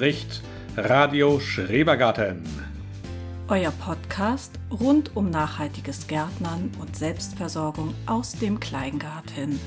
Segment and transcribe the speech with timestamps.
[0.00, 0.40] spricht
[0.78, 2.42] Radio Schrebergarten.
[3.48, 9.60] Euer Podcast rund um nachhaltiges Gärtnern und Selbstversorgung aus dem Kleingarten.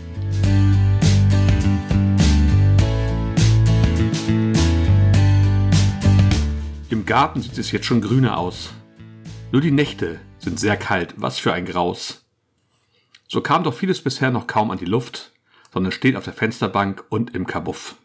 [6.89, 8.73] Im Garten sieht es jetzt schon grüner aus.
[9.51, 12.25] Nur die Nächte sind sehr kalt, was für ein Graus.
[13.27, 15.31] So kam doch vieles bisher noch kaum an die Luft,
[15.71, 17.97] sondern steht auf der Fensterbank und im Kabuff.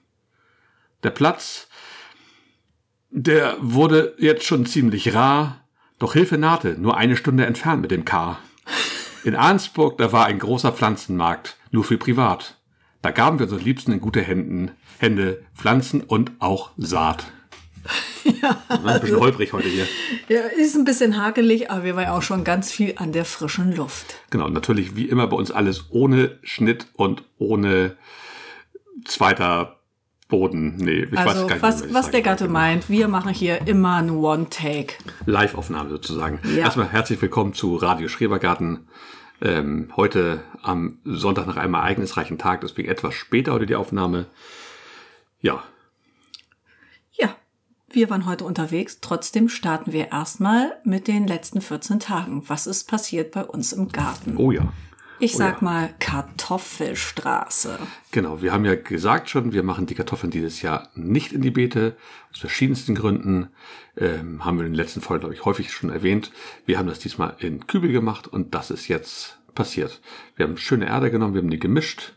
[1.03, 1.69] Der Platz,
[3.11, 5.65] der wurde jetzt schon ziemlich rar,
[5.99, 8.39] doch Hilfe nahte, nur eine Stunde entfernt mit dem K.
[9.25, 12.59] In Arnsburg, da war ein großer Pflanzenmarkt, nur für privat.
[13.03, 17.25] Da gaben wir unseren Liebsten in gute Händen, Hände, Pflanzen und auch Saat.
[18.43, 19.87] Ja, ein bisschen holprig heute hier.
[20.29, 23.75] Ja, ist ein bisschen hakelig, aber wir waren auch schon ganz viel an der frischen
[23.75, 24.17] Luft.
[24.29, 27.97] Genau, natürlich wie immer bei uns alles ohne Schnitt und ohne
[29.07, 29.78] zweiter
[30.29, 30.77] Boden.
[30.77, 33.97] Nee, ich also, weiß gar nicht, was, was der Gatte meint, wir machen hier immer
[33.97, 34.95] ein One-Take.
[35.25, 36.39] Live-Aufnahme sozusagen.
[36.45, 36.65] Ja.
[36.65, 38.89] Erstmal herzlich willkommen zu Radio Schrebergarten.
[39.41, 44.27] Ähm, heute am Sonntag nach einem ereignisreichen Tag, deswegen etwas später heute die Aufnahme.
[45.41, 45.63] Ja.
[47.13, 47.35] Ja,
[47.89, 48.99] wir waren heute unterwegs.
[49.01, 52.43] Trotzdem starten wir erstmal mit den letzten 14 Tagen.
[52.49, 54.37] Was ist passiert bei uns im Garten?
[54.37, 54.73] Oh ja.
[55.21, 55.71] Ich sag oh ja.
[55.71, 57.79] mal Kartoffelstraße.
[58.13, 61.51] Genau, wir haben ja gesagt schon, wir machen die Kartoffeln dieses Jahr nicht in die
[61.51, 61.97] Beete.
[62.33, 63.49] Aus verschiedensten Gründen
[63.97, 66.31] ähm, haben wir in den letzten Folgen, glaube ich, häufig schon erwähnt.
[66.67, 70.01] Wir haben das diesmal in Kübel gemacht und das ist jetzt passiert.
[70.37, 72.15] Wir haben schöne Erde genommen, wir haben die gemischt.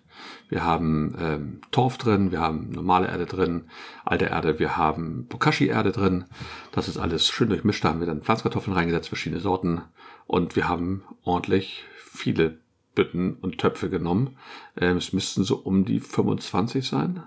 [0.49, 3.69] Wir haben ähm, Torf drin, wir haben normale Erde drin,
[4.03, 6.25] alte Erde, wir haben Bokashi-Erde drin.
[6.73, 7.83] Das ist alles schön durchmischt.
[7.83, 9.81] Da haben wir dann Pflanzkartoffeln reingesetzt, verschiedene Sorten.
[10.27, 12.59] Und wir haben ordentlich viele
[13.01, 14.37] Bütten und Töpfe genommen.
[14.77, 17.23] Ähm, es müssten so um die 25 sein.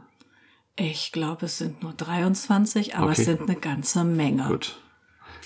[0.76, 3.20] Ich glaube, es sind nur 23, aber okay.
[3.20, 4.46] es sind eine ganze Menge.
[4.46, 4.80] Gut.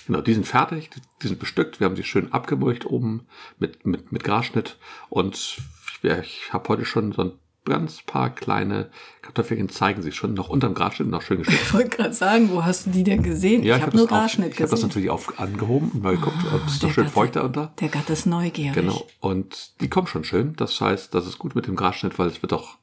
[0.05, 0.91] Genau, die sind fertig,
[1.21, 1.79] die sind bestückt.
[1.79, 4.77] Wir haben sie schön abgemulcht oben mit, mit, mit Grasschnitt.
[5.09, 7.31] Und ich, ich habe heute schon so ein
[7.69, 8.89] ganz paar kleine
[9.21, 11.61] Kartoffelchen zeigen sich schon noch unterm Grasschnitt noch schön geschnitten.
[11.63, 13.63] Ich wollte gerade sagen, wo hast du die denn gesehen?
[13.63, 14.53] Ja, ich, ich habe hab nur Grasschnitt auf, gesehen.
[14.53, 17.13] Ich habe das natürlich auf, angehoben und mal geguckt, oh, ob es doch schön Gatte,
[17.13, 17.71] feucht da unter.
[17.79, 18.73] Der Gatte ist neugierig.
[18.73, 19.05] Genau.
[19.19, 20.55] Und die kommen schon schön.
[20.57, 22.77] Das heißt, das ist gut mit dem Grasschnitt, weil es wird doch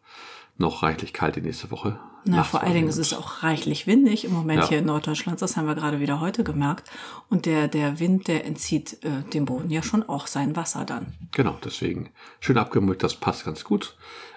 [0.59, 1.99] noch reichlich kalt die nächste Woche.
[2.29, 4.69] Na, vor allen Dingen ist es auch reichlich windig im Moment ja.
[4.69, 5.41] hier in Norddeutschland.
[5.41, 6.91] Das haben wir gerade wieder heute gemerkt.
[7.29, 11.15] Und der, der Wind, der entzieht äh, dem Boden ja schon auch sein Wasser dann.
[11.33, 12.11] Genau, deswegen
[12.41, 13.97] schön abgemulcht, das passt ganz gut.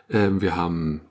[0.09, 1.02] Ähm, wir haben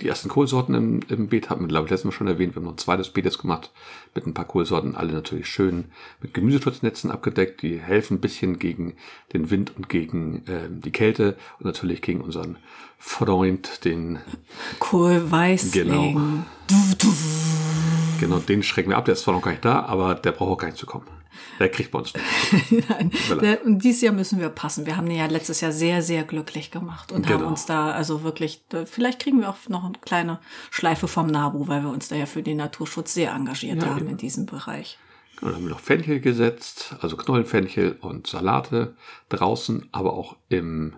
[0.00, 2.54] die ersten Kohlsorten im, im Beet hatten wir, glaube ich, letztes Mal schon erwähnt.
[2.54, 3.72] Wir haben noch ein zweites Beet jetzt gemacht
[4.14, 5.86] mit ein paar Kohlsorten, alle natürlich schön
[6.20, 7.62] mit Gemüseschutznetzen abgedeckt.
[7.62, 8.94] Die helfen ein bisschen gegen
[9.32, 12.58] den Wind und gegen äh, die Kälte und natürlich gegen unseren
[12.98, 14.18] Freund, den
[14.78, 15.88] Kohlweißling.
[15.88, 16.44] Genau.
[18.18, 19.04] Genau, den schrecken wir ab.
[19.04, 21.06] Der ist zwar noch gar nicht da, aber der braucht auch gar nicht zu kommen.
[21.58, 22.88] Der kriegt bei uns nicht.
[22.88, 24.86] Nein, der, und dieses Jahr müssen wir passen.
[24.86, 27.40] Wir haben den ja letztes Jahr sehr, sehr glücklich gemacht und genau.
[27.40, 30.40] haben uns da also wirklich, vielleicht kriegen wir auch noch eine kleine
[30.70, 34.00] Schleife vom NABU, weil wir uns da ja für den Naturschutz sehr engagiert ja, haben
[34.00, 34.10] eben.
[34.10, 34.98] in diesem Bereich.
[35.36, 38.96] Genau, dann haben wir noch Fenchel gesetzt, also Knollenfenchel und Salate
[39.28, 40.96] draußen, aber auch im,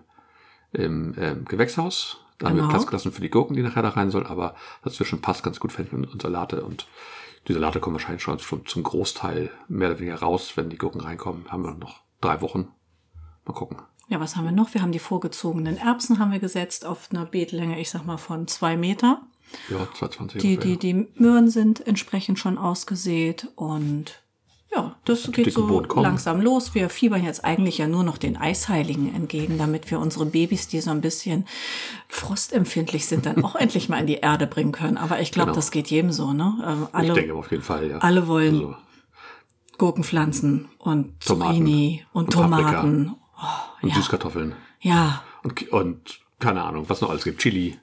[0.73, 2.17] im ähm, Gewächshaus.
[2.41, 2.63] Da genau.
[2.63, 2.73] haben wir.
[2.73, 5.71] Platz gelassen für die Gurken, die nachher da rein sollen, aber dazwischen passt ganz gut
[5.71, 6.87] Fenchel und Salate und
[7.47, 11.51] die Salate kommen wahrscheinlich schon zum Großteil mehr oder weniger raus, wenn die Gurken reinkommen.
[11.51, 12.67] Haben wir noch drei Wochen.
[13.45, 13.81] Mal gucken.
[14.09, 14.73] Ja, was haben wir noch?
[14.73, 18.47] Wir haben die vorgezogenen Erbsen haben wir gesetzt auf einer Beetlänge, ich sag mal von
[18.47, 19.21] zwei Meter.
[19.69, 24.20] Ja, 220 die, die, die Möhren sind entsprechend schon ausgesät und
[24.73, 26.73] ja, das geht so langsam los.
[26.73, 30.79] Wir fiebern jetzt eigentlich ja nur noch den Eisheiligen entgegen, damit wir unsere Babys, die
[30.79, 31.45] so ein bisschen
[32.07, 34.97] frostempfindlich sind, dann auch endlich mal in die Erde bringen können.
[34.97, 35.55] Aber ich glaube, genau.
[35.57, 36.53] das geht jedem so, ne?
[36.65, 37.97] Ähm, alle, ich denke auf jeden Fall, ja.
[37.97, 38.75] Alle wollen also.
[39.77, 43.15] Gurkenpflanzen und Zucchini und, und Tomaten.
[43.37, 43.45] Oh,
[43.81, 43.95] und ja.
[43.95, 44.55] Süßkartoffeln.
[44.79, 45.23] Ja.
[45.43, 47.41] Und, und keine Ahnung, was noch alles gibt.
[47.41, 47.77] Chili,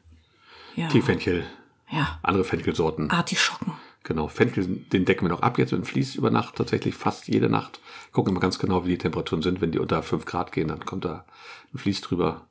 [0.75, 0.88] ja.
[0.88, 1.44] Teefenchel,
[1.91, 2.19] ja.
[2.23, 3.11] andere Fenchelsorten.
[3.11, 3.75] Artischocken.
[4.08, 7.50] Genau, Fenchel, den decken wir noch ab jetzt mit Fließ über Nacht, tatsächlich fast jede
[7.50, 7.78] Nacht.
[8.12, 9.60] Gucken wir ganz genau, wie die Temperaturen sind.
[9.60, 11.26] Wenn die unter 5 Grad gehen, dann kommt da
[11.75, 12.46] ein Fließ drüber.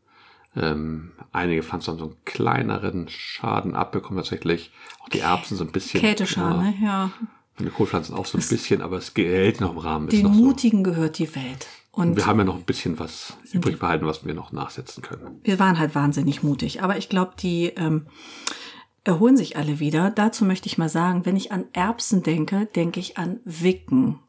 [0.55, 4.71] Ähm, einige Pflanzen haben so einen kleineren Schaden abbekommen tatsächlich.
[4.99, 5.99] Auch die Erbsen so ein bisschen.
[5.99, 6.87] Kälteschaden, ja.
[6.87, 7.11] ja.
[7.57, 10.09] Und die Kohlpflanzen auch so ein bisschen, aber es hält noch im Rahmen.
[10.09, 10.91] Den Mutigen so.
[10.91, 11.65] gehört die Welt.
[11.91, 15.41] Und wir haben ja noch ein bisschen was übrig behalten, was wir noch nachsetzen können.
[15.43, 16.83] Wir waren halt wahnsinnig mutig.
[16.83, 18.05] Aber ich glaube, die ähm,
[19.07, 20.11] erholen sich alle wieder.
[20.11, 24.19] Dazu möchte ich mal sagen, wenn ich an Erbsen denke, denke ich an Wicken.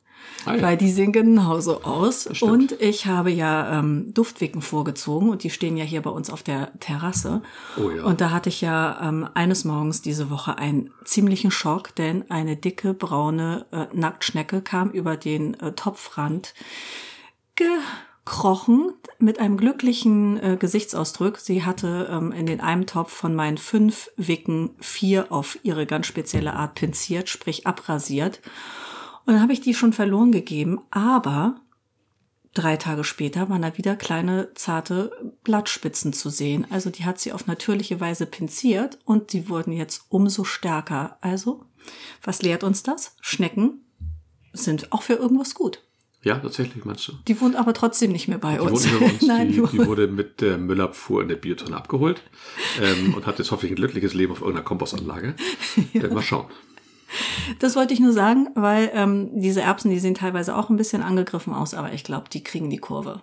[0.44, 0.62] Ah, ja.
[0.62, 2.26] Weil die sehen genauso aus.
[2.42, 6.42] Und ich habe ja ähm, Duftwicken vorgezogen und die stehen ja hier bei uns auf
[6.42, 7.42] der Terrasse.
[7.76, 8.04] Oh ja.
[8.04, 12.56] Und da hatte ich ja ähm, eines Morgens diese Woche einen ziemlichen Schock, denn eine
[12.56, 16.54] dicke braune äh, Nacktschnecke kam über den äh, Topfrand
[18.28, 21.38] gekrochen mit einem glücklichen äh, Gesichtsausdruck.
[21.38, 26.06] Sie hatte ähm, in den einem Topf von meinen fünf Wicken vier auf ihre ganz
[26.06, 28.40] spezielle Art pinziert, sprich abrasiert.
[29.24, 31.56] Und dann habe ich die schon verloren gegeben, aber
[32.52, 35.10] drei Tage später waren da wieder kleine, zarte
[35.42, 36.66] Blattspitzen zu sehen.
[36.68, 41.16] Also die hat sie auf natürliche Weise pinziert und die wurden jetzt umso stärker.
[41.22, 41.64] Also,
[42.22, 43.16] was lehrt uns das?
[43.22, 43.86] Schnecken
[44.52, 45.82] sind auch für irgendwas gut.
[46.22, 47.12] Ja, tatsächlich, meinst du?
[47.28, 48.90] Die wohnt aber trotzdem nicht mehr bei die uns.
[48.90, 49.22] Wohnt bei uns.
[49.26, 52.22] Nein, die, die, wurde mit der Müllabfuhr in der Biotonne abgeholt
[52.82, 55.34] ähm, und hat jetzt hoffentlich ein glückliches Leben auf irgendeiner Kompostanlage.
[55.92, 56.02] ja.
[56.02, 56.46] Äh, mal schauen.
[57.60, 61.02] Das wollte ich nur sagen, weil ähm, diese Erbsen, die sehen teilweise auch ein bisschen
[61.02, 63.22] angegriffen aus, aber ich glaube, die kriegen die Kurve.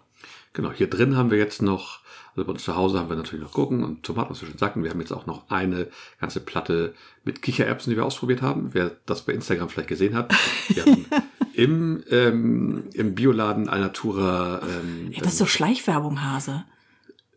[0.53, 1.99] Genau, hier drin haben wir jetzt noch,
[2.35, 4.57] also bei uns zu Hause haben wir natürlich noch Gurken und Tomaten, was wir schon
[4.57, 4.83] sagten.
[4.83, 5.89] Wir haben jetzt auch noch eine
[6.19, 6.95] ganze Platte
[7.25, 8.69] mit Kichererbsen, die wir ausprobiert haben.
[8.73, 10.33] Wer das bei Instagram vielleicht gesehen hat.
[10.69, 11.05] Wir haben
[11.55, 14.61] im, ähm, im Bioladen Alnatura.
[14.63, 16.65] Ähm, ja, das ist so Schleichwerbung, Hase.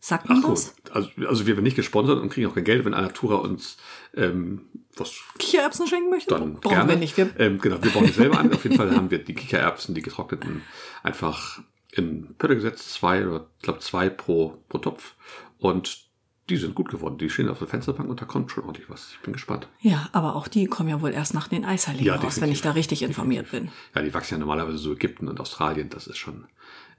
[0.01, 0.75] Sagt man Ach, das?
[0.93, 3.77] Also, also wir werden nicht gesponsert und kriegen auch kein Geld, wenn Alnatura uns
[4.17, 4.63] ähm,
[4.97, 6.35] was Kichererbsen schenken möchte?
[6.35, 6.91] Dann Brauchen gerne.
[6.91, 7.17] wir nicht.
[7.17, 8.53] Wir ähm, genau, wir bauen die selber an.
[8.53, 10.63] Auf jeden Fall haben wir die Kichererbsen, die getrockneten,
[11.03, 11.61] einfach
[11.93, 15.15] in Pötte gesetzt, zwei oder ich glaube zwei pro, pro Topf.
[15.59, 16.08] Und
[16.49, 17.19] die sind gut geworden.
[17.19, 19.13] Die stehen auf der Fensterbank und da kommt schon ordentlich was.
[19.13, 19.69] Ich bin gespannt.
[19.81, 22.63] Ja, aber auch die kommen ja wohl erst nach den Eisheiligen ja, raus, wenn ich
[22.63, 23.71] da richtig informiert bin.
[23.95, 25.91] Ja, die wachsen ja normalerweise so Ägypten und Australien.
[25.91, 26.47] Das ist schon.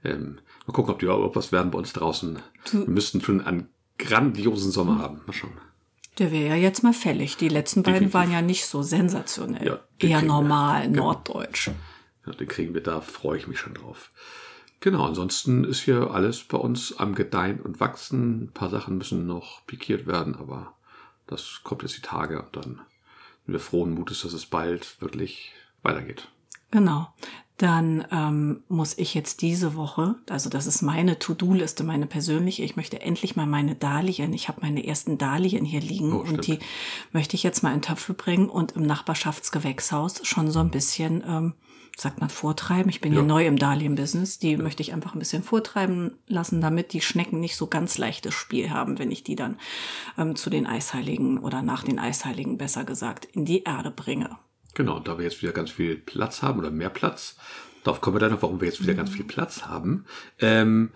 [0.04, 2.38] Ähm, mal gucken, ob die überhaupt was werden bei uns draußen.
[2.70, 3.68] Du, Wir müssten schon einen
[3.98, 5.20] grandiosen Sommer haben.
[5.26, 5.52] Mal schauen.
[6.18, 7.36] Der wäre ja jetzt mal fällig.
[7.36, 9.66] Die letzten beiden waren ja nicht so sensationell.
[9.66, 11.04] Ja, Eher normal, wir, genau.
[11.04, 11.70] norddeutsch.
[12.26, 14.10] Ja, den kriegen wir, da freue ich mich schon drauf.
[14.80, 18.44] Genau, ansonsten ist hier alles bei uns am Gedeihen und Wachsen.
[18.44, 20.74] Ein paar Sachen müssen noch pikiert werden, aber
[21.26, 22.80] das kommt jetzt die Tage und dann
[23.44, 26.28] sind wir frohen Mutes, dass es bald wirklich weitergeht.
[26.70, 27.08] Genau.
[27.58, 32.76] Dann ähm, muss ich jetzt diese Woche, also das ist meine To-Do-Liste, meine persönliche, ich
[32.76, 36.58] möchte endlich mal meine Dahlien, ich habe meine ersten Dahlien hier liegen oh, und die
[37.12, 41.52] möchte ich jetzt mal in Töpfe bringen und im Nachbarschaftsgewächshaus schon so ein bisschen ähm,
[41.96, 42.88] sagt man, vortreiben.
[42.90, 44.38] Ich bin ja, ja neu im Dahlien-Business.
[44.38, 44.58] Die ja.
[44.58, 48.70] möchte ich einfach ein bisschen vortreiben lassen, damit die Schnecken nicht so ganz leichtes Spiel
[48.70, 49.58] haben, wenn ich die dann
[50.18, 54.38] ähm, zu den Eisheiligen oder nach den Eisheiligen besser gesagt in die Erde bringe.
[54.74, 57.36] Genau, und da wir jetzt wieder ganz viel Platz haben oder mehr Platz,
[57.84, 58.98] darauf kommen wir dann noch, warum wir jetzt wieder mhm.
[58.98, 60.04] ganz viel Platz haben.
[60.38, 60.90] Ähm,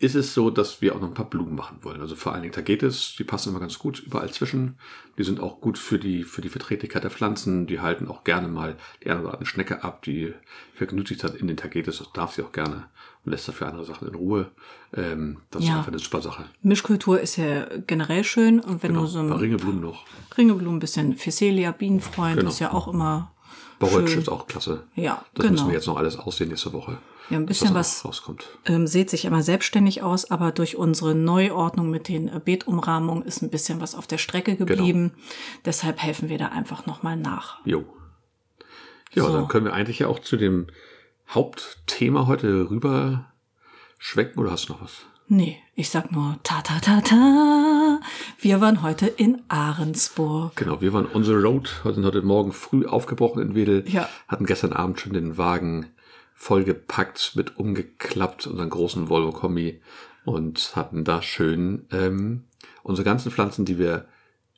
[0.00, 2.00] ist es so, dass wir auch noch ein paar Blumen machen wollen.
[2.00, 4.78] Also vor allen Dingen Tagetes, die passen immer ganz gut überall zwischen.
[5.18, 7.66] Die sind auch gut für die, für die Verträglichkeit der Pflanzen.
[7.66, 10.32] Die halten auch gerne mal die eine oder andere Schnecke ab, die
[10.74, 11.98] vergnügt sich dann in den Tagetes.
[11.98, 12.84] Das darf sie auch gerne
[13.24, 14.52] und lässt dafür andere Sachen in Ruhe.
[14.94, 15.70] Ähm, das ja.
[15.70, 16.44] ist einfach eine super Sache.
[16.62, 18.60] Mischkultur ist ja generell schön.
[18.60, 20.04] Und wenn genau, du so ein Ringeblumen noch.
[20.36, 22.50] Ringeblumen, ein bisschen Phacelia, Bienenfreund, genau.
[22.50, 23.32] ist ja auch immer
[23.78, 24.84] Borretsch ist auch klasse.
[24.94, 25.52] Ja, Das genau.
[25.52, 26.98] müssen wir jetzt noch alles aussehen nächste Woche.
[27.30, 28.48] Ja, ein bisschen was rauskommt.
[28.64, 33.42] Ähm, sieht sich immer selbstständig aus, aber durch unsere Neuordnung mit den äh, Beetumrahmungen ist
[33.42, 34.66] ein bisschen was auf der Strecke genau.
[34.66, 35.12] geblieben.
[35.14, 35.24] Genau.
[35.66, 37.58] Deshalb helfen wir da einfach nochmal nach.
[37.66, 37.84] Jo.
[39.12, 39.32] Ja, so.
[39.32, 40.68] dann können wir eigentlich ja auch zu dem
[41.28, 43.30] Hauptthema heute rüber
[43.98, 45.04] schwenken oder hast du noch was?
[45.30, 48.00] Nee, ich sag nur ta ta ta ta.
[48.38, 50.56] Wir waren heute in Ahrensburg.
[50.56, 54.08] Genau, wir waren on the road, sind heute Morgen früh aufgebrochen in Wedel, ja.
[54.26, 55.90] hatten gestern Abend schon den Wagen
[56.38, 59.82] vollgepackt mit umgeklappt, unseren großen Volvo-Kombi
[60.24, 62.44] und hatten da schön ähm,
[62.84, 64.06] unsere ganzen Pflanzen, die wir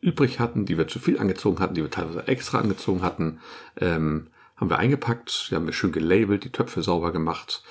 [0.02, 3.40] übrig hatten, die wir zu viel angezogen hatten, die wir teilweise extra angezogen hatten,
[3.78, 7.62] ähm, haben wir eingepackt, die haben wir schön gelabelt, die Töpfe sauber gemacht.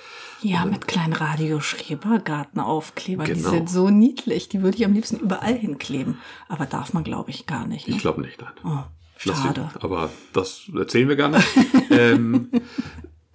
[0.42, 3.26] Ja, mit kleinen Radioschrebergartenaufklebern.
[3.26, 3.38] Genau.
[3.38, 4.48] Die sind so niedlich.
[4.48, 6.18] Die würde ich am liebsten überall hinkleben.
[6.48, 7.86] Aber darf man, glaube ich, gar nicht.
[7.86, 7.94] Ne?
[7.94, 8.50] Ich glaube nicht, nein.
[8.64, 8.82] Oh,
[9.18, 9.70] schade.
[9.80, 11.46] aber das erzählen wir gar nicht.
[11.90, 12.50] ähm,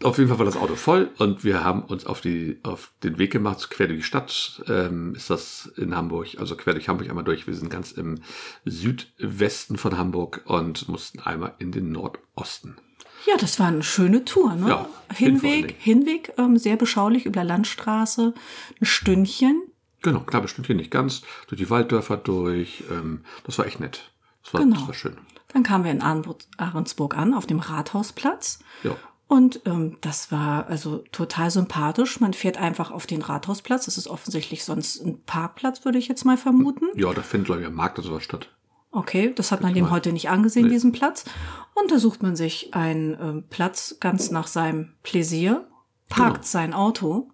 [0.05, 3.17] auf jeden Fall war das Auto voll und wir haben uns auf, die, auf den
[3.17, 4.63] Weg gemacht, quer durch die Stadt.
[4.67, 7.47] Ähm, ist das in Hamburg, also quer durch Hamburg einmal durch.
[7.47, 8.19] Wir sind ganz im
[8.65, 12.77] Südwesten von Hamburg und mussten einmal in den Nordosten.
[13.25, 14.55] Ja, das war eine schöne Tour.
[14.55, 14.69] Ne?
[14.69, 18.33] Ja, Hinweg, Hinweg ähm, sehr beschaulich über Landstraße,
[18.79, 19.63] ein Stündchen.
[20.03, 21.23] Genau, knappes Stündchen, nicht ganz.
[21.47, 22.83] Durch die Walddörfer durch.
[22.91, 24.11] Ähm, das war echt nett.
[24.43, 24.75] Das war, genau.
[24.75, 25.17] das war schön.
[25.47, 28.59] Dann kamen wir in Ahrensburg an, auf dem Rathausplatz.
[28.83, 28.95] Ja.
[29.27, 32.19] Und ähm, das war also total sympathisch.
[32.19, 33.85] Man fährt einfach auf den Rathausplatz.
[33.85, 36.85] Das ist offensichtlich sonst ein Parkplatz, würde ich jetzt mal vermuten.
[36.95, 38.49] Ja, da findet, glaube ich, ein Markt oder sowas statt.
[38.91, 40.71] Okay, das hat man dem heute nicht angesehen, nee.
[40.71, 41.25] diesen Platz.
[41.73, 45.67] Und da sucht man sich einen äh, Platz ganz nach seinem Pläsier,
[46.07, 46.47] parkt genau.
[46.47, 47.29] sein Auto,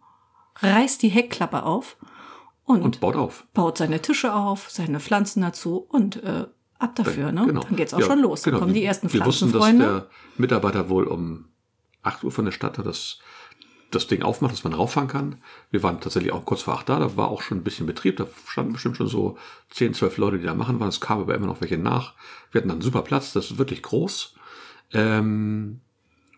[0.56, 1.98] reißt die Heckklappe auf
[2.64, 3.46] und, und, baut auf.
[3.54, 6.48] Baut seine Tische auf, seine Pflanzen dazu und äh,
[6.80, 7.46] ab dafür, ne?
[7.46, 7.62] Genau.
[7.62, 8.42] Dann geht's auch ja, schon los.
[8.42, 8.56] Genau.
[8.56, 9.84] Dann kommen die ersten Pflanzenfreunde.
[9.84, 11.51] Wir wussten, dass der Mitarbeiter wohl um
[12.04, 13.20] 8 Uhr von der Stadt das,
[13.92, 15.42] das Ding aufmacht, dass man rauffahren kann.
[15.70, 18.18] Wir waren tatsächlich auch kurz vor 8 da, da war auch schon ein bisschen Betrieb,
[18.18, 19.38] da standen bestimmt schon so
[19.72, 20.90] 10, 12 Leute, die da machen waren.
[20.90, 22.14] Es kam aber immer noch welche nach.
[22.52, 24.36] Wir hatten dann einen super Platz, das ist wirklich groß.
[24.94, 25.82] Ähm,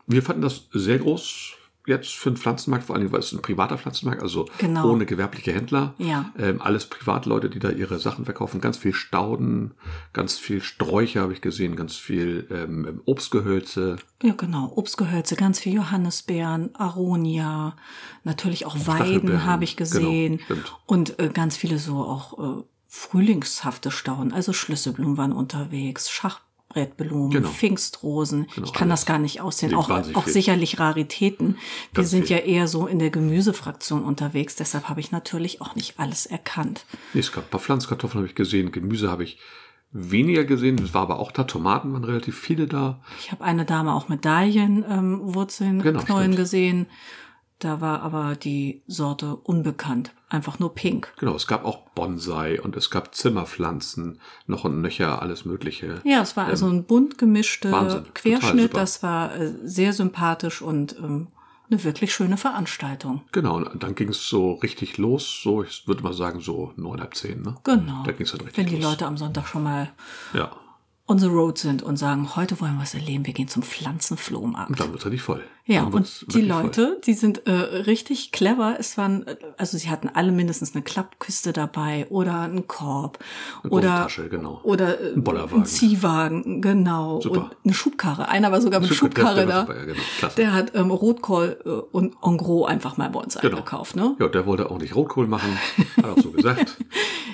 [0.08, 1.54] wir fanden das sehr groß,
[1.86, 4.90] jetzt für einen Pflanzenmarkt, vor allem, weil es ein privater Pflanzenmarkt, also genau.
[4.90, 5.94] ohne gewerbliche Händler.
[5.98, 6.32] Ja.
[6.38, 8.62] Ähm, alles Privatleute, die da ihre Sachen verkaufen.
[8.62, 9.72] Ganz viel Stauden,
[10.14, 13.98] ganz viel Sträucher habe ich gesehen, ganz viel ähm, Obstgehölze.
[14.22, 14.72] Ja, genau.
[14.76, 17.76] Obstgehölze, ganz viel Johannisbeeren, Aronia,
[18.24, 20.40] natürlich auch Weiden habe ich gesehen.
[20.48, 24.32] Genau, und äh, ganz viele so auch äh, frühlingshafte Stauden.
[24.32, 26.42] Also Schlüsselblumen waren unterwegs, Schach
[26.76, 27.50] Erdbeerblumen, genau.
[27.50, 28.48] Pfingstrosen.
[28.54, 29.02] Genau, ich kann alles.
[29.02, 29.74] das gar nicht aussehen.
[29.76, 31.56] Auch, auch sicherlich Raritäten.
[31.56, 31.58] Wir
[31.94, 32.38] Ganz sind viel.
[32.38, 34.56] ja eher so in der Gemüsefraktion unterwegs.
[34.56, 36.86] Deshalb habe ich natürlich auch nicht alles erkannt.
[37.14, 38.72] Nee, es gab ein paar Pflanzkartoffeln habe ich gesehen.
[38.72, 39.38] Gemüse habe ich
[39.94, 40.80] weniger gesehen.
[40.84, 41.44] Es war aber auch da.
[41.44, 43.00] Tomaten waren relativ viele da.
[43.20, 46.38] Ich habe eine Dame auch Medaillenwurzeln, ähm, genau, Knollen stimmt.
[46.38, 46.86] gesehen.
[47.64, 51.14] Da war aber die Sorte unbekannt, einfach nur pink.
[51.18, 56.02] Genau, es gab auch Bonsai und es gab Zimmerpflanzen, noch und nöcher, alles Mögliche.
[56.04, 58.76] Ja, es war also ähm, ein bunt gemischter Querschnitt.
[58.76, 61.28] Das war äh, sehr sympathisch und ähm,
[61.70, 63.22] eine wirklich schöne Veranstaltung.
[63.32, 67.00] Genau, und dann ging es so richtig los, so ich würde mal sagen so neun,
[67.00, 67.56] halb zehn, ne?
[67.64, 68.04] Genau.
[68.04, 68.92] Da ging's dann richtig Wenn die los.
[68.92, 69.90] Leute am Sonntag schon mal
[70.34, 70.52] ja
[71.08, 74.70] on the road sind und sagen, heute wollen wir was erleben, wir gehen zum Pflanzenflohmarkt.
[74.70, 75.44] Und dann wird er nicht voll.
[75.66, 77.02] Ja, und die Leute, voll.
[77.06, 78.76] die sind äh, richtig clever.
[78.80, 79.26] Es waren,
[79.58, 83.20] also sie hatten alle mindestens eine Klappkiste dabei oder einen Korb
[83.64, 84.60] eine oder genau.
[84.64, 87.44] oder äh, ein, ein Ziehwagen, genau, Super.
[87.44, 88.28] und eine Schubkarre.
[88.28, 89.62] Einer war sogar mit Schub Schubkarre da.
[89.62, 90.34] Super, ja, genau.
[90.36, 93.56] Der hat ähm, Rotkohl äh, und en gros einfach mal bei uns genau.
[93.56, 94.18] eingekauft, ne?
[94.20, 95.58] Ja, der wollte auch nicht Rotkohl machen,
[95.96, 96.78] hat auch so gesagt.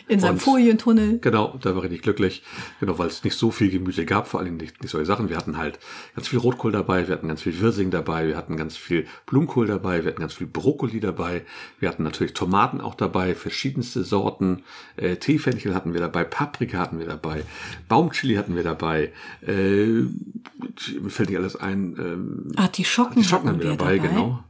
[0.07, 1.19] In seinem und, Folientunnel.
[1.19, 2.41] Genau, da war ich nicht glücklich,
[2.79, 5.29] genau, weil es nicht so viel Gemüse gab, vor allem nicht, nicht solche Sachen.
[5.29, 5.77] Wir hatten halt
[6.15, 9.07] ganz viel Rotkohl dabei, wir hatten ganz viel Wirsing dabei dabei, wir hatten ganz viel
[9.25, 11.43] Blumenkohl dabei, wir hatten ganz viel Brokkoli dabei,
[11.79, 14.63] wir hatten natürlich Tomaten auch dabei, verschiedenste Sorten,
[14.97, 17.43] äh, Teefenchel hatten wir dabei, Paprika hatten wir dabei,
[17.87, 19.11] Baumchili hatten wir dabei,
[19.45, 21.95] äh, mir fällt nicht alles ein.
[21.97, 24.07] Ähm, Artischocken, Artischocken hatten wir dabei, dabei.
[24.09, 24.43] genau.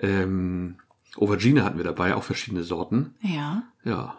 [0.00, 0.76] Ähm,
[1.16, 3.14] Aubergine hatten wir dabei, auch verschiedene Sorten.
[3.22, 3.62] Ja.
[3.84, 4.14] Ja.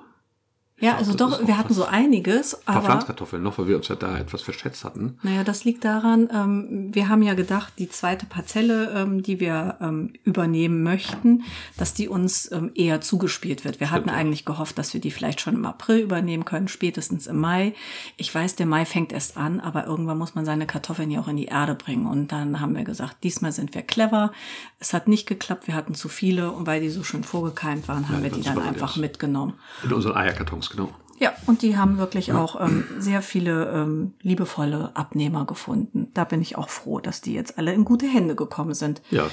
[0.80, 2.54] Ja, also doch, wir hatten so einiges.
[2.68, 5.18] Ein paar Pflanzkartoffeln noch, weil wir uns ja da etwas verschätzt hatten.
[5.24, 9.78] Naja, das liegt daran, ähm, wir haben ja gedacht, die zweite Parzelle, ähm, die wir
[9.82, 11.44] ähm, übernehmen möchten,
[11.78, 13.80] dass die uns ähm, eher zugespielt wird.
[13.80, 17.40] Wir hatten eigentlich gehofft, dass wir die vielleicht schon im April übernehmen können, spätestens im
[17.40, 17.74] Mai.
[18.16, 21.28] Ich weiß, der Mai fängt erst an, aber irgendwann muss man seine Kartoffeln ja auch
[21.28, 22.06] in die Erde bringen.
[22.06, 24.32] Und dann haben wir gesagt, diesmal sind wir clever.
[24.80, 28.08] Es hat nicht geklappt, wir hatten zu viele und weil die so schön vorgekeimt waren,
[28.10, 29.56] haben ja, wir die dann einfach mitgenommen.
[29.84, 30.90] In unseren Eierkartons genau.
[31.20, 36.12] Ja, und die haben wirklich auch ähm, sehr viele ähm, liebevolle Abnehmer gefunden.
[36.14, 39.02] Da bin ich auch froh, dass die jetzt alle in gute Hände gekommen sind.
[39.10, 39.28] Ja.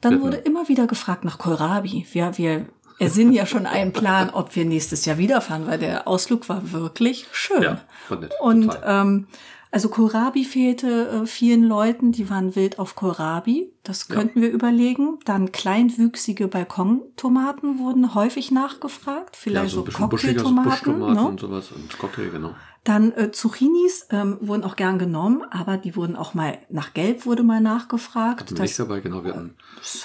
[0.00, 2.06] Dann wurde immer wieder gefragt nach Kohlrabi.
[2.10, 2.66] Wir, wir
[2.98, 7.26] ersinnen ja schon einen Plan, ob wir nächstes Jahr wiederfahren, weil der Ausflug war wirklich
[7.32, 7.62] schön.
[7.62, 8.32] Ja, war nett.
[8.40, 9.26] Und ähm,
[9.72, 13.72] also Kohlrabi fehlte äh, vielen Leuten, die waren wild auf Kohlrabi.
[13.84, 14.46] Das könnten ja.
[14.46, 15.18] wir überlegen.
[15.24, 19.36] Dann kleinwüchsige Balkontomaten wurden häufig nachgefragt.
[19.36, 20.98] Vielleicht ja, so, so Cocktailtomaten.
[20.98, 21.28] Ne?
[21.28, 22.54] und sowas und Cocktail, genau.
[22.82, 27.24] Dann äh, Zucchinis ähm, wurden auch gern genommen, aber die wurden auch mal nach Gelb
[27.24, 28.40] wurde mal nachgefragt.
[28.40, 29.22] Hatten wir nicht dabei, genau.
[29.22, 29.54] Wir hatten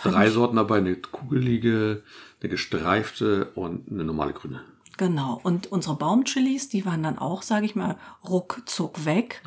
[0.03, 2.03] drei Sorten dabei, eine kugelige,
[2.41, 4.61] eine gestreifte und eine normale grüne.
[4.97, 5.39] Genau.
[5.43, 9.41] Und unsere Baumchilis, die waren dann auch, sage ich mal, ruckzuck weg.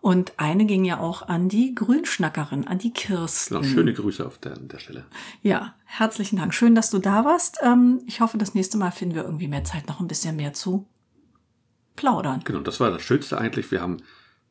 [0.00, 3.56] Und eine ging ja auch an die Grünschnackerin, an die Kirsten.
[3.60, 5.04] Genau, schöne Grüße auf der, der Stelle.
[5.42, 6.54] Ja, herzlichen Dank.
[6.54, 7.58] Schön, dass du da warst.
[7.62, 10.52] Ähm, ich hoffe, das nächste Mal finden wir irgendwie mehr Zeit, noch ein bisschen mehr
[10.52, 10.86] zu
[11.96, 12.42] plaudern.
[12.44, 13.70] Genau, das war das Schönste eigentlich.
[13.72, 13.98] Wir haben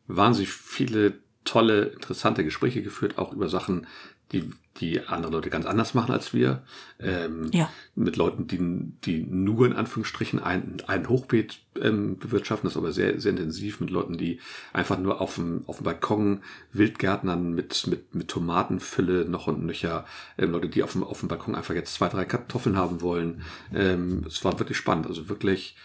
[0.07, 3.87] wahnsinnig viele tolle, interessante Gespräche geführt, auch über Sachen,
[4.33, 6.63] die, die andere Leute ganz anders machen als wir.
[6.99, 7.69] Ähm, ja.
[7.95, 8.59] Mit Leuten, die,
[9.05, 13.89] die nur in Anführungsstrichen ein, ein Hochbeet ähm, bewirtschaften, das aber sehr, sehr intensiv, mit
[13.89, 14.39] Leuten, die
[14.73, 16.41] einfach nur auf dem, auf dem Balkon
[16.73, 20.05] Wildgärtnern mit, mit, mit Tomatenfülle noch und nöcher,
[20.37, 23.41] ähm, Leute, die auf dem, auf dem Balkon einfach jetzt zwei, drei Kartoffeln haben wollen.
[23.73, 25.75] Ähm, es war wirklich spannend, also wirklich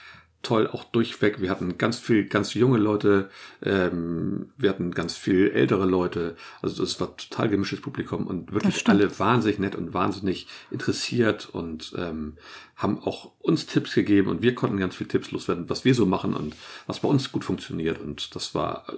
[0.42, 1.40] toll, auch durchweg.
[1.40, 3.30] Wir hatten ganz viel, ganz junge Leute,
[3.62, 6.36] ähm, wir hatten ganz viel ältere Leute.
[6.60, 11.94] Also das war total gemischtes Publikum und wirklich alle wahnsinnig nett und wahnsinnig interessiert und
[11.96, 12.36] ähm,
[12.76, 16.06] haben auch uns Tipps gegeben und wir konnten ganz viel Tipps loswerden, was wir so
[16.06, 16.54] machen und
[16.86, 18.00] was bei uns gut funktioniert.
[18.00, 18.92] Und das war äh,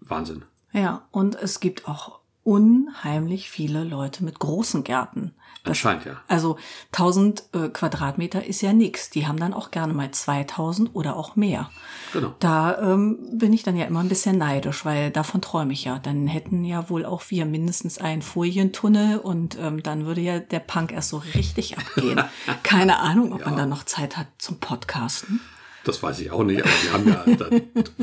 [0.00, 0.44] Wahnsinn.
[0.72, 5.32] Ja, und es gibt auch unheimlich viele Leute mit großen Gärten.
[5.64, 6.20] Das, Anscheinend, ja.
[6.28, 6.58] Also
[6.92, 9.08] 1000 äh, Quadratmeter ist ja nix.
[9.08, 11.70] Die haben dann auch gerne mal 2000 oder auch mehr.
[12.12, 12.34] Genau.
[12.38, 15.98] Da ähm, bin ich dann ja immer ein bisschen neidisch, weil davon träume ich ja.
[15.98, 20.58] Dann hätten ja wohl auch wir mindestens einen Folientunnel und ähm, dann würde ja der
[20.58, 22.22] Punk erst so richtig abgehen.
[22.62, 23.46] Keine Ahnung, ob ja.
[23.46, 25.40] man dann noch Zeit hat zum Podcasten.
[25.84, 27.24] Das weiß ich auch nicht, aber wir haben ja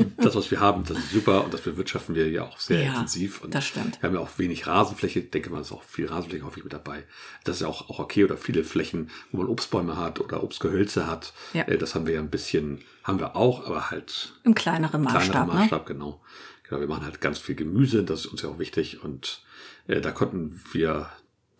[0.16, 2.92] das, was wir haben, das ist super und das bewirtschaften wir ja auch sehr ja,
[2.92, 3.42] intensiv.
[3.42, 4.00] Und das stimmt.
[4.00, 6.72] Wir haben ja auch wenig Rasenfläche, ich denke mal, ist auch viel Rasenfläche häufig mit
[6.72, 7.04] dabei.
[7.44, 11.06] Das ist ja auch, auch okay oder viele Flächen, wo man Obstbäume hat oder Obstgehölze
[11.08, 11.32] hat.
[11.52, 11.64] Ja.
[11.64, 14.34] Äh, das haben wir ja ein bisschen, haben wir auch, aber halt.
[14.44, 15.22] Im kleineren Maßstab.
[15.22, 15.54] Kleineren ne?
[15.54, 15.94] Maßstab, ne?
[15.94, 16.20] genau.
[16.68, 19.42] Genau, wir machen halt ganz viel Gemüse, das ist uns ja auch wichtig und
[19.88, 21.10] äh, da konnten wir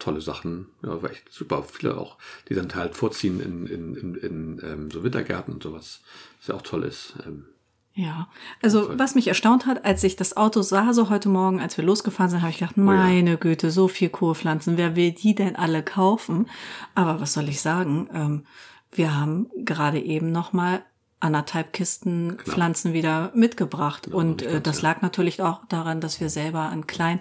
[0.03, 0.67] tolle Sachen.
[0.83, 1.63] Ja, war echt super.
[1.63, 2.19] Viele auch,
[2.49, 6.01] die dann halt vorziehen in, in, in, in ähm, so Wintergärten und sowas.
[6.39, 7.15] Was ja auch toll ist.
[7.27, 7.47] Ähm,
[7.95, 8.29] ja,
[8.63, 11.85] also was mich erstaunt hat, als ich das Auto sah, so heute Morgen, als wir
[11.85, 13.37] losgefahren sind, habe ich gedacht, meine oh ja.
[13.37, 16.49] Güte, so viel Kurpflanzen, wer will die denn alle kaufen?
[16.95, 18.09] Aber was soll ich sagen?
[18.15, 18.47] Ähm,
[18.93, 20.83] wir haben gerade eben noch mal
[21.21, 22.55] anderthalb Kisten Klar.
[22.55, 24.09] Pflanzen wieder mitgebracht.
[24.09, 27.21] Ja, und äh, das lag natürlich auch daran, dass wir selber ein klein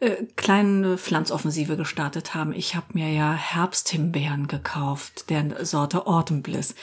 [0.00, 2.52] äh, kleine Pflanzoffensive gestartet haben.
[2.52, 6.74] Ich habe mir ja Herbsthimbeeren gekauft, der Sorte Autumn Bliss.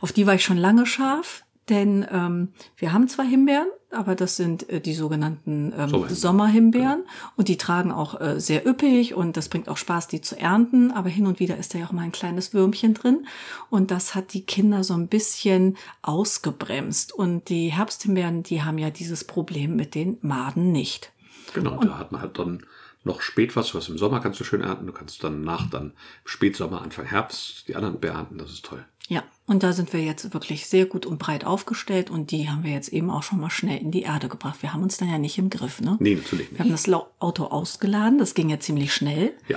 [0.00, 4.36] Auf die war ich schon lange scharf, denn ähm, wir haben zwar Himbeeren, aber das
[4.36, 7.32] sind äh, die sogenannten ähm, Sommerhimbeeren, Sommerhimbeeren genau.
[7.36, 10.90] und die tragen auch äh, sehr üppig und das bringt auch Spaß, die zu ernten.
[10.90, 13.26] Aber hin und wieder ist da ja auch mal ein kleines Würmchen drin
[13.70, 17.12] und das hat die Kinder so ein bisschen ausgebremst.
[17.14, 21.12] Und die Herbsthimbeeren, die haben ja dieses Problem mit den Maden nicht.
[21.54, 22.64] Genau, und da hat man halt dann
[23.04, 24.86] noch spät was, was im Sommer kannst du schön ernten.
[24.86, 25.92] Du kannst dann nach dann
[26.24, 28.38] Spätsommer, Anfang Herbst die anderen beernten.
[28.38, 28.84] Das ist toll.
[29.08, 32.62] Ja, und da sind wir jetzt wirklich sehr gut und breit aufgestellt und die haben
[32.62, 34.60] wir jetzt eben auch schon mal schnell in die Erde gebracht.
[34.60, 35.96] Wir haben uns dann ja nicht im Griff, ne?
[35.98, 36.58] Nee, natürlich nicht.
[36.58, 39.32] Wir haben das Auto ausgeladen, das ging ja ziemlich schnell.
[39.48, 39.56] Ja.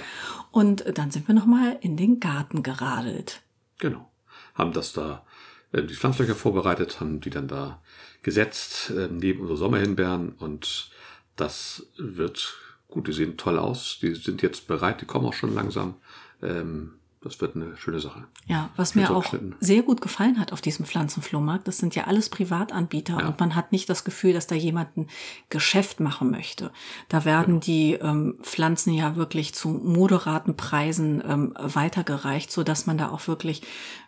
[0.52, 3.42] Und dann sind wir nochmal in den Garten geradelt.
[3.80, 4.10] Genau.
[4.56, 5.26] Haben das da,
[5.74, 7.82] äh, die Pflanzlöcher vorbereitet, haben die dann da
[8.22, 10.92] gesetzt, äh, neben unsere Sommerhinbeeren und
[11.42, 12.56] das wird
[12.88, 13.08] gut.
[13.08, 13.98] Die sehen toll aus.
[14.02, 15.02] Die sind jetzt bereit.
[15.02, 15.96] Die kommen auch schon langsam.
[16.42, 18.24] Ähm, das wird eine schöne Sache.
[18.48, 22.30] Ja, was mir auch sehr gut gefallen hat auf diesem Pflanzenflohmarkt, das sind ja alles
[22.30, 23.28] Privatanbieter ja.
[23.28, 25.08] und man hat nicht das Gefühl, dass da jemand ein
[25.50, 26.72] Geschäft machen möchte.
[27.10, 27.66] Da werden genau.
[27.66, 33.28] die ähm, Pflanzen ja wirklich zu moderaten Preisen ähm, weitergereicht, so dass man da auch
[33.28, 33.62] wirklich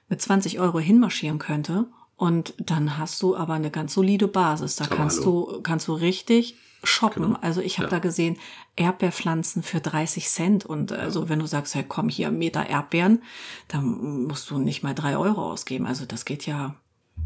[0.10, 1.86] mit 20 Euro hinmarschieren könnte.
[2.24, 4.78] Und dann hast du aber eine ganz solide Basis.
[4.78, 5.56] Da aber kannst hallo.
[5.56, 7.24] du, kannst du richtig shoppen.
[7.24, 7.40] Genau.
[7.42, 7.90] Also ich habe ja.
[7.90, 8.38] da gesehen
[8.78, 10.66] Erdbeerpflanzen für 30 Cent.
[10.66, 13.24] Und also wenn du sagst, hey, komm hier, Meter Erdbeeren,
[13.68, 15.86] dann musst du nicht mal drei Euro ausgeben.
[15.86, 16.76] Also das geht ja,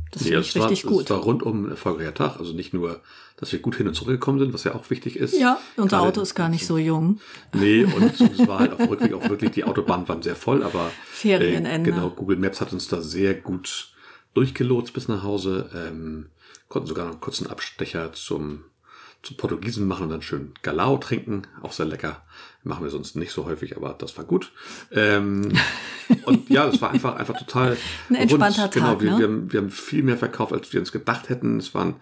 [0.10, 1.04] das nee, ist richtig war, gut.
[1.04, 2.40] Es war rundum ein erfolgreicher Tag.
[2.40, 3.04] Also nicht nur,
[3.36, 5.40] dass wir gut hin und zurück gekommen sind, was ja auch wichtig ist.
[5.40, 7.20] Ja, unser Auto ist gar nicht so jung.
[7.54, 10.90] Nee, und es war halt auf Rückweg auch wirklich, die Autobahnen waren sehr voll, aber
[11.06, 11.88] Ferienende.
[11.88, 13.94] Äh, genau, Google Maps hat uns da sehr gut
[14.38, 15.70] durchgelotst bis nach Hause.
[15.74, 16.28] Ähm,
[16.70, 18.66] konnten sogar noch einen kurzen Abstecher zum
[19.24, 21.42] zu Portugiesen machen und dann schön Galao trinken.
[21.64, 22.24] Auch sehr lecker.
[22.64, 24.52] Machen wir sonst nicht so häufig, aber das war gut.
[24.92, 25.52] Ähm,
[26.26, 27.78] und ja, das war einfach, einfach total.
[28.10, 28.74] Ein entspannter rund.
[28.74, 29.00] Tag.
[29.00, 29.18] Genau, wir, ne?
[29.18, 31.58] wir, haben, wir haben viel mehr verkauft, als wir uns gedacht hätten.
[31.58, 31.96] Es, waren,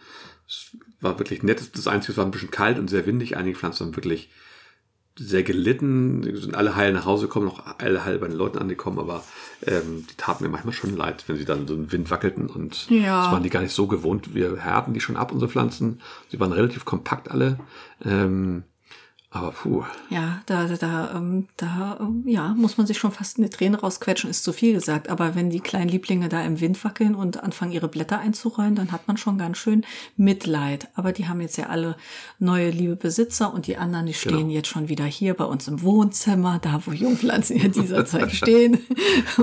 [0.46, 1.76] es war wirklich nett.
[1.76, 3.38] Das Einzige, es war ein bisschen kalt und sehr windig.
[3.38, 4.30] Einige Pflanzen haben wirklich
[5.18, 9.00] sehr gelitten, sind alle heil nach Hause gekommen, noch alle heil bei den Leuten angekommen,
[9.00, 9.24] aber
[9.66, 12.90] ähm, die taten mir manchmal schon leid, wenn sie dann so im Wind wackelten und
[12.90, 13.24] ja.
[13.24, 14.36] das waren die gar nicht so gewohnt.
[14.36, 16.02] Wir härten die schon ab, unsere Pflanzen.
[16.30, 17.60] Sie waren relativ kompakt alle.
[18.04, 18.64] Ähm,
[19.36, 19.84] aber puh.
[20.10, 24.30] Ja, da, da, ähm, da ähm, ja, muss man sich schon fast eine Träne rausquetschen,
[24.30, 25.10] ist zu viel gesagt.
[25.10, 28.94] Aber wenn die kleinen Lieblinge da im Wind wackeln und anfangen, ihre Blätter einzurollen, dann
[28.94, 30.88] hat man schon ganz schön Mitleid.
[30.96, 31.98] Aber die haben jetzt ja alle
[32.40, 34.52] neue liebe Besitzer und die anderen, die stehen genau.
[34.52, 38.80] jetzt schon wieder hier bei uns im Wohnzimmer, da wo Jungpflanzen in dieser Zeit stehen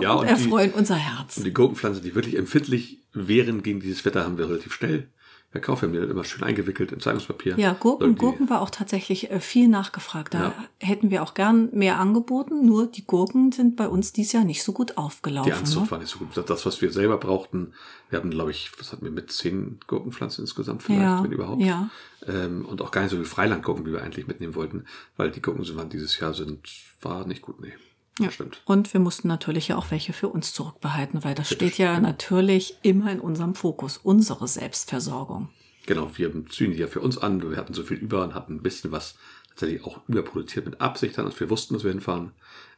[0.00, 1.36] ja, und, und erfreuen die, unser Herz.
[1.36, 5.08] Und die Gurkenpflanzen, die wirklich empfindlich wären gegen dieses Wetter, haben wir relativ schnell
[5.52, 5.82] verkauft.
[5.82, 7.58] Wir haben die immer schön eingewickelt in Zeitungspapier.
[7.58, 8.16] Ja, Gurken.
[8.16, 10.34] Gurken war auch tatsächlich äh, viel nachgefragt.
[10.34, 10.54] Da ja.
[10.78, 14.64] hätten wir auch gern mehr angeboten, nur die Gurken sind bei uns dieses Jahr nicht
[14.64, 15.52] so gut aufgelaufen.
[15.52, 15.90] Die Anzucht ne?
[15.90, 16.28] war nicht so gut.
[16.48, 17.74] Das, was wir selber brauchten,
[18.08, 21.62] wir hatten, glaube ich, was hatten wir mit zehn Gurkenpflanzen insgesamt vielleicht, ja, wenn überhaupt.
[21.62, 21.90] Ja.
[22.26, 24.86] Ähm, und auch gar nicht so viel Freilandgurken, wie wir eigentlich mitnehmen wollten,
[25.18, 26.66] weil die Gurken waren dieses Jahr sind,
[27.02, 27.72] war nicht gut, nee.
[28.18, 28.60] Ja, stimmt.
[28.66, 32.76] Und wir mussten natürlich ja auch welche für uns zurückbehalten, weil das steht ja natürlich
[32.82, 35.48] immer in unserem Fokus, unsere Selbstversorgung.
[35.86, 37.50] Genau, wir ziehen die ja für uns an.
[37.50, 39.16] Wir hatten so viel über und hatten ein bisschen was
[39.48, 42.32] tatsächlich auch überproduziert mit Absicht dann, als wir wussten, dass wir hinfahren.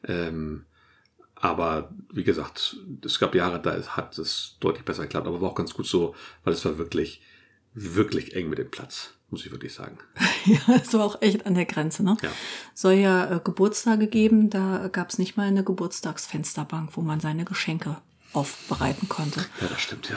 [0.05, 0.65] Ähm,
[1.37, 5.55] aber wie gesagt, es gab Jahre, da hat es deutlich besser geklappt, aber war auch
[5.55, 7.21] ganz gut so, weil es war wirklich,
[7.75, 9.99] wirklich eng mit dem Platz, muss ich wirklich sagen.
[10.45, 12.17] ja, es war auch echt an der Grenze, ne?
[12.23, 12.31] Ja.
[12.73, 17.45] Soll ja äh, Geburtstage geben, da gab es nicht mal eine Geburtstagsfensterbank, wo man seine
[17.45, 17.97] Geschenke
[18.33, 19.41] aufbereiten konnte.
[19.61, 20.17] Ja, das stimmt, ja.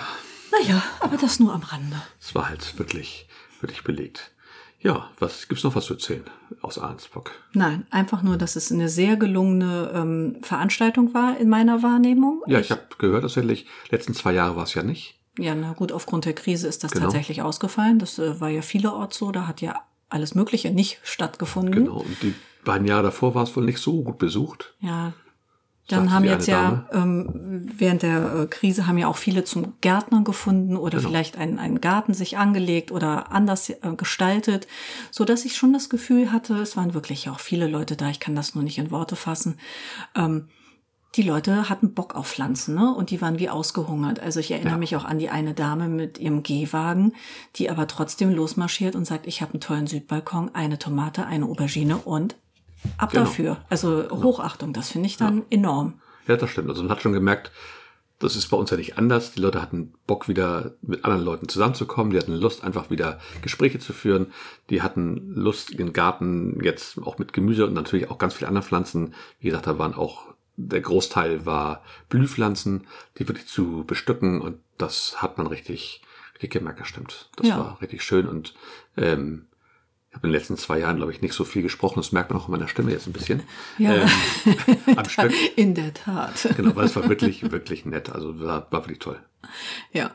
[0.52, 2.00] Naja, aber das nur am Rande.
[2.22, 3.28] Es war halt wirklich,
[3.60, 4.32] wirklich belegt.
[4.80, 6.24] Ja, was gibt's noch was zu erzählen
[6.62, 7.32] aus Arnsburg?
[7.54, 12.44] Nein, einfach nur, dass es eine sehr gelungene ähm, Veranstaltung war in meiner Wahrnehmung.
[12.46, 15.18] Ja, ich, ich habe gehört tatsächlich, letzten zwei Jahre war es ja nicht.
[15.38, 17.06] Ja, na gut, aufgrund der Krise ist das genau.
[17.06, 18.00] tatsächlich ausgefallen.
[18.00, 21.86] Das äh, war ja vielerorts so, da hat ja alles Mögliche nicht stattgefunden.
[21.86, 24.74] Genau, und die beiden Jahre davor war es wohl nicht so gut besucht.
[24.80, 25.14] Ja,
[25.88, 30.26] dann haben jetzt ja ähm, während der äh, Krise haben ja auch viele zum Gärtnern
[30.26, 31.10] gefunden oder genau.
[31.10, 34.68] vielleicht einen, einen Garten sich angelegt oder anders äh, gestaltet,
[35.12, 38.10] so dass ich schon das Gefühl hatte, es waren wirklich auch viele Leute da.
[38.10, 39.60] Ich kann das nur nicht in Worte fassen.
[40.14, 40.50] Ähm,
[41.18, 42.94] die Leute hatten Bock auf Pflanzen, ne?
[42.94, 44.20] Und die waren wie ausgehungert.
[44.20, 44.78] Also ich erinnere ja.
[44.78, 47.14] mich auch an die eine Dame mit ihrem Gehwagen,
[47.56, 51.98] die aber trotzdem losmarschiert und sagt, ich habe einen tollen Südbalkon, eine Tomate, eine Aubergine
[51.98, 52.36] und
[52.98, 53.24] ab genau.
[53.24, 53.58] dafür.
[53.70, 55.44] Also Hochachtung, das finde ich dann ja.
[55.50, 55.96] enorm.
[56.28, 56.70] Ja, das stimmt.
[56.70, 57.52] Also man hat schon gemerkt,
[58.20, 59.34] das ist bei uns ja nicht anders.
[59.34, 62.12] Die Leute hatten Bock, wieder mit anderen Leuten zusammenzukommen.
[62.12, 64.28] Die hatten Lust, einfach wieder Gespräche zu führen.
[64.70, 68.64] Die hatten Lust, ihren Garten jetzt auch mit Gemüse und natürlich auch ganz viele andere
[68.64, 69.14] Pflanzen.
[69.40, 75.22] Wie gesagt, da waren auch, der Großteil war Blühpflanzen, die wirklich zu bestücken und das
[75.22, 76.02] hat man richtig,
[76.34, 77.30] richtig gemerkt, das stimmt.
[77.36, 77.58] Das ja.
[77.58, 78.56] war richtig schön und
[78.98, 79.46] ähm,
[80.14, 82.00] habe in den letzten zwei Jahren, glaube ich, nicht so viel gesprochen.
[82.00, 83.44] Das merkt man auch in meiner Stimme jetzt ein bisschen.
[83.78, 84.10] Ja, ähm,
[84.98, 85.32] am Stück.
[85.56, 86.50] in der Tat.
[86.58, 88.10] Genau, weil es war wirklich, wirklich nett.
[88.10, 89.20] Also war, war wirklich toll.
[89.92, 90.12] Ja.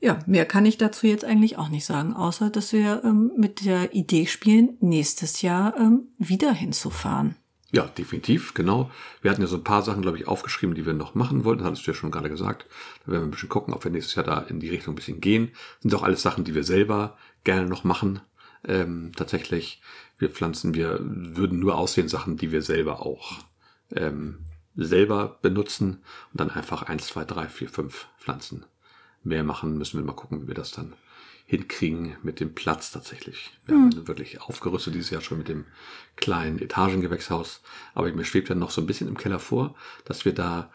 [0.00, 3.64] Ja, mehr kann ich dazu jetzt eigentlich auch nicht sagen, außer dass wir ähm, mit
[3.64, 7.34] der Idee spielen, nächstes Jahr ähm, wieder hinzufahren.
[7.70, 8.90] Ja, definitiv, genau.
[9.20, 11.58] Wir hatten ja so ein paar Sachen, glaube ich, aufgeschrieben, die wir noch machen wollten.
[11.58, 12.66] Das hattest du ja schon gerade gesagt.
[13.04, 14.96] Da werden wir ein bisschen gucken, ob wir nächstes Jahr da in die Richtung ein
[14.96, 15.52] bisschen gehen.
[15.80, 18.20] Sind auch alles Sachen, die wir selber gerne noch machen.
[18.66, 19.82] Ähm, tatsächlich,
[20.16, 23.38] wir pflanzen, wir würden nur aussehen Sachen, die wir selber auch
[23.94, 24.38] ähm,
[24.74, 26.02] selber benutzen
[26.32, 28.64] und dann einfach eins, zwei, drei, vier, fünf Pflanzen
[29.22, 29.76] mehr machen.
[29.76, 30.94] Müssen wir mal gucken, wie wir das dann
[31.48, 33.50] hinkriegen mit dem Platz tatsächlich.
[33.64, 33.84] Wir hm.
[33.84, 35.64] haben wirklich aufgerüstet dieses Jahr schon mit dem
[36.14, 37.62] kleinen Etagengewächshaus.
[37.94, 40.70] Aber mir schwebt dann noch so ein bisschen im Keller vor, dass wir da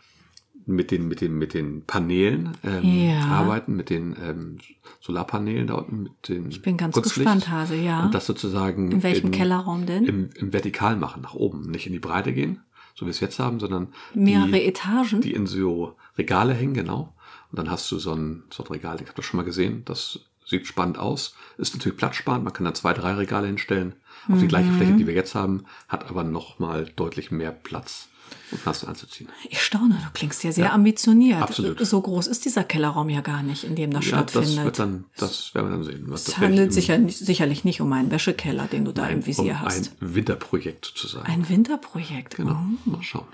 [0.66, 3.20] mit den, mit den, mit den Paneelen ähm, ja.
[3.20, 4.58] arbeiten, mit den ähm,
[5.00, 8.06] Solarpaneelen da unten, mit den Ich bin ganz gespannt, Hase, ja.
[8.06, 10.06] Und das sozusagen in welchem im, Kellerraum denn?
[10.06, 12.62] Im, Im Vertikal machen, nach oben, nicht in die Breite gehen,
[12.96, 16.74] so wie wir es jetzt haben, sondern mehrere die, Etagen, die in so Regale hängen,
[16.74, 17.14] genau.
[17.52, 19.84] Und dann hast du so ein, so ein Regal, ich habe das schon mal gesehen,
[19.86, 20.20] das
[20.54, 23.94] sieht spannend aus, ist natürlich platzsparend, man kann da zwei, drei Regale hinstellen,
[24.28, 24.40] auf mhm.
[24.40, 28.08] die gleiche Fläche, die wir jetzt haben, hat aber nochmal deutlich mehr Platz
[28.52, 29.30] um Pflanzen anzuziehen.
[29.50, 31.42] Ich staune, du klingst ja sehr ja, ambitioniert.
[31.42, 31.80] Absolut.
[31.86, 34.58] So groß ist dieser Kellerraum ja gar nicht, in dem das ja, stattfindet.
[34.58, 36.12] Das, wird dann, das werden wir dann sehen.
[36.12, 39.54] es handelt sich ja sicherlich nicht um einen Wäschekeller, den du da nein, im Visier
[39.54, 39.92] um hast.
[40.02, 41.28] Ein Winterprojekt sozusagen.
[41.28, 42.38] Ein Winterprojekt.
[42.38, 42.90] Genau, oh.
[42.90, 43.28] mal schauen.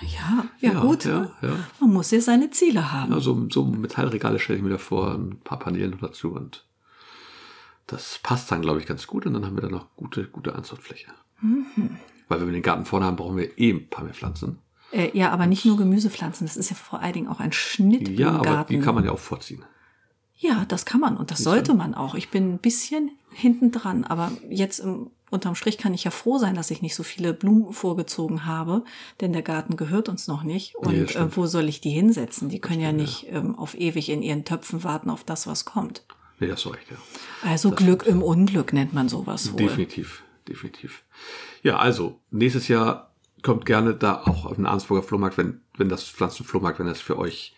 [0.00, 1.04] Ja, ja, ja gut.
[1.04, 1.56] Ja, ja.
[1.80, 3.12] Man muss ja seine Ziele haben.
[3.12, 6.64] Ja, so, so Metallregale stelle ich mir da vor, ein paar Paneelen dazu und
[7.86, 10.54] das passt dann, glaube ich, ganz gut und dann haben wir dann noch gute, gute
[10.54, 11.08] Anzuchtfläche.
[11.40, 11.98] Mhm.
[12.28, 14.58] Weil wenn wir den Garten vorne haben, brauchen wir eh ein paar mehr Pflanzen.
[14.92, 18.08] Äh, ja, aber nicht nur Gemüsepflanzen, das ist ja vor allen Dingen auch ein Schnitt
[18.08, 18.44] ja, im Garten.
[18.44, 19.64] Ja, aber die kann man ja auch vorziehen.
[20.38, 22.14] Ja, das kann man und das sollte man auch.
[22.14, 26.38] Ich bin ein bisschen hinten dran, aber jetzt im, unterm Strich kann ich ja froh
[26.38, 28.84] sein, dass ich nicht so viele Blumen vorgezogen habe,
[29.20, 30.74] denn der Garten gehört uns noch nicht.
[30.76, 32.48] Und nee, äh, wo soll ich die hinsetzen?
[32.48, 33.26] Die können ja nicht.
[33.30, 36.04] Ähm, auf ewig in ihren Töpfen warten auf das, was kommt.
[36.38, 36.96] Nee, das ist recht, ja.
[37.42, 39.58] Also das Glück im Unglück nennt man sowas wohl.
[39.58, 41.02] Definitiv, definitiv.
[41.62, 46.04] Ja, also nächstes Jahr kommt gerne da auch auf den Arnsburger Flohmarkt, wenn, wenn das
[46.04, 47.54] Pflanzenflohmarkt, wenn das für euch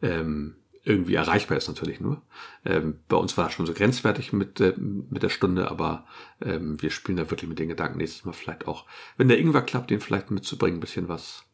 [0.00, 2.22] ähm, irgendwie erreichbar ist natürlich nur.
[2.64, 6.06] Ähm, bei uns war das schon so grenzwertig mit, äh, mit der Stunde, aber
[6.40, 9.62] ähm, wir spielen da wirklich mit den Gedanken nächstes Mal vielleicht auch, wenn der Ingwer
[9.62, 11.44] klappt, den vielleicht mitzubringen, bisschen was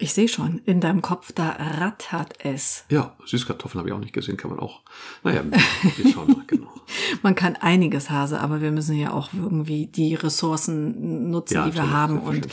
[0.00, 2.84] ich sehe schon, in deinem Kopf, da rattert es.
[2.88, 4.80] Ja, Süßkartoffeln habe ich auch nicht gesehen, kann man auch.
[5.22, 6.68] Naja, wir schauen mal, genau.
[7.22, 11.74] man kann einiges, Hase, aber wir müssen ja auch irgendwie die Ressourcen nutzen, ja, die
[11.74, 12.18] wir haben.
[12.18, 12.48] Und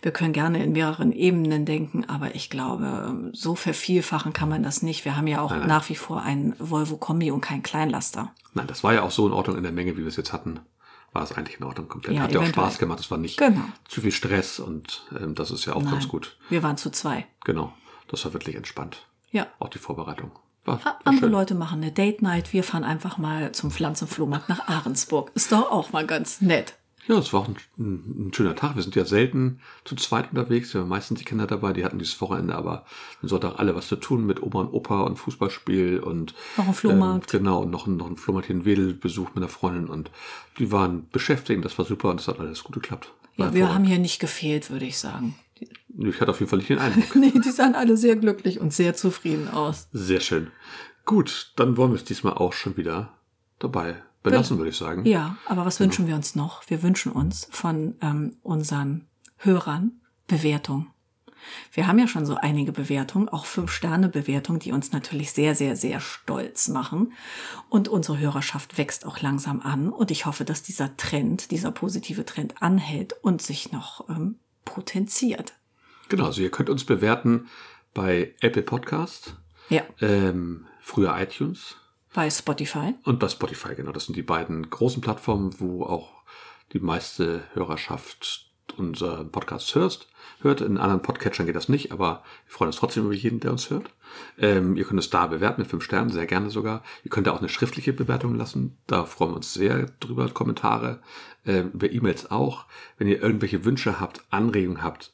[0.00, 4.82] wir können gerne in mehreren Ebenen denken, aber ich glaube, so vervielfachen kann man das
[4.82, 5.04] nicht.
[5.04, 8.32] Wir haben ja auch nein, nach wie vor einen Volvo Kombi und keinen Kleinlaster.
[8.54, 10.32] Nein, das war ja auch so in Ordnung in der Menge, wie wir es jetzt
[10.32, 10.60] hatten.
[11.12, 12.16] War es eigentlich in Ordnung komplett.
[12.16, 13.00] Ja, Hat ja auch Spaß gemacht.
[13.00, 13.64] Es war nicht genau.
[13.88, 16.36] zu viel Stress und ähm, das ist ja auch Nein, ganz gut.
[16.48, 17.26] Wir waren zu zwei.
[17.44, 17.72] Genau.
[18.08, 19.06] Das war wirklich entspannt.
[19.30, 19.46] Ja.
[19.58, 20.32] Auch die Vorbereitung.
[20.64, 21.32] War, war Andere schön.
[21.32, 22.52] Leute machen eine Date Night.
[22.52, 25.30] Wir fahren einfach mal zum Pflanzenflohmarkt nach Ahrensburg.
[25.34, 26.74] Ist doch auch mal ganz nett.
[27.08, 28.76] Ja, es war auch ein, ein, ein, schöner Tag.
[28.76, 30.72] Wir sind ja selten zu zweit unterwegs.
[30.72, 31.72] Wir haben meistens die Kinder dabei.
[31.72, 32.84] Die hatten dieses Wochenende aber
[33.20, 36.74] am Sonntag alle was zu tun mit Oma und Opa und Fußballspiel und noch ein
[36.74, 37.34] Flohmarkt.
[37.34, 40.10] Ähm, genau, und noch, ein, noch ein Flohmarkt in Wedel Besuch mit einer Freundin und
[40.58, 41.64] die waren beschäftigt.
[41.64, 43.12] Das war super und es hat alles gut geklappt.
[43.36, 45.34] Ja, wir haben hier nicht gefehlt, würde ich sagen.
[45.98, 47.16] Ich hatte auf jeden Fall nicht den Eindruck.
[47.16, 49.88] nee, die sahen alle sehr glücklich und sehr zufrieden aus.
[49.92, 50.52] Sehr schön.
[51.04, 53.12] Gut, dann wollen wir es diesmal auch schon wieder
[53.58, 55.04] dabei belassen, würde ich sagen.
[55.04, 55.86] Ja, aber was genau.
[55.86, 56.62] wünschen wir uns noch?
[56.68, 59.06] Wir wünschen uns von ähm, unseren
[59.38, 60.86] Hörern Bewertung.
[61.72, 66.00] Wir haben ja schon so einige Bewertungen, auch Fünf-Sterne-Bewertungen, die uns natürlich sehr, sehr, sehr
[66.00, 67.12] stolz machen.
[67.68, 69.90] Und unsere Hörerschaft wächst auch langsam an.
[69.90, 75.54] Und ich hoffe, dass dieser Trend, dieser positive Trend anhält und sich noch ähm, potenziert.
[76.08, 77.48] Genau, also ihr könnt uns bewerten
[77.94, 79.36] bei Apple Podcast,
[79.68, 79.82] ja.
[80.00, 81.76] ähm, früher iTunes,
[82.14, 82.94] bei Spotify.
[83.04, 83.92] Und bei Spotify, genau.
[83.92, 86.10] Das sind die beiden großen Plattformen, wo auch
[86.72, 90.08] die meiste Hörerschaft unser Podcast hörst,
[90.40, 90.60] hört.
[90.60, 93.70] In anderen Podcatchern geht das nicht, aber wir freuen uns trotzdem über jeden, der uns
[93.70, 93.90] hört.
[94.38, 96.82] Ähm, ihr könnt es da bewerten mit fünf Sternen, sehr gerne sogar.
[97.04, 98.78] Ihr könnt da auch eine schriftliche Bewertung lassen.
[98.86, 100.28] Da freuen wir uns sehr drüber.
[100.28, 101.00] Kommentare,
[101.44, 102.66] äh, über E-Mails auch.
[102.98, 105.12] Wenn ihr irgendwelche Wünsche habt, Anregungen habt,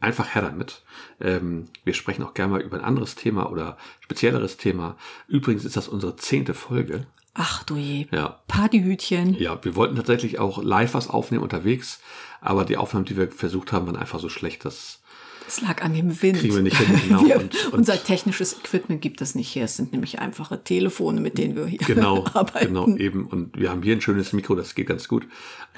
[0.00, 0.82] einfach her damit.
[1.20, 4.96] Ähm, wir sprechen auch gerne mal über ein anderes Thema oder spezielleres Thema.
[5.28, 7.06] Übrigens ist das unsere zehnte Folge.
[7.34, 8.06] Ach du je.
[8.10, 8.40] Ja.
[8.46, 9.34] Partyhütchen.
[9.34, 12.00] Ja, wir wollten tatsächlich auch live was aufnehmen unterwegs,
[12.40, 15.01] aber die Aufnahmen, die wir versucht haben, waren einfach so schlecht, dass
[15.46, 16.38] es lag an dem Wind.
[16.38, 17.24] Kriegen wir nicht hin, genau.
[17.24, 19.64] Wir, und, und unser technisches Equipment gibt das nicht her.
[19.64, 22.74] Es sind nämlich einfache Telefone, mit denen wir hier genau, arbeiten.
[22.74, 23.26] Genau, eben.
[23.26, 25.26] Und wir haben hier ein schönes Mikro, das geht ganz gut.